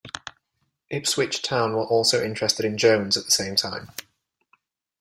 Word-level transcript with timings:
Ipswich 0.89 1.43
Town 1.43 1.73
were 1.75 1.85
also 1.85 2.23
interested 2.23 2.65
in 2.65 2.75
Jones 2.75 3.17
at 3.17 3.25
the 3.25 3.29
same 3.29 3.55
time. 3.55 3.89